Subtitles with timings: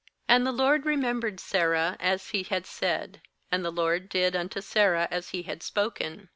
[0.27, 5.07] And the LORD remembered Sarah as He had said, and the LORD did unto Sarah
[5.11, 6.27] as He had spoken.